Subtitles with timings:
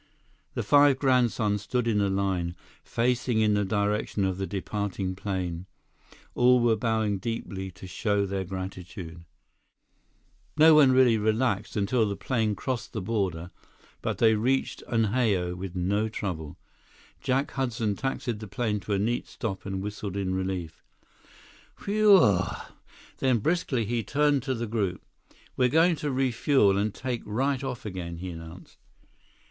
[0.55, 5.67] The five grandsons stood in a line, facing in the direction of the departing plane.
[6.33, 9.23] All were bowing deeply to show their gratitude.
[10.57, 13.51] No one really relaxed until the plane crossed the border,
[14.01, 16.57] but they reached Unhao with no trouble.
[17.21, 20.83] Jack Hudson taxied the plane to a neat stop and whistled in relief,
[21.85, 22.71] "Whew uw!"
[23.19, 25.05] Then briskly he turned to the group.
[25.55, 28.79] "We're going to refuel and take right off again," he announced.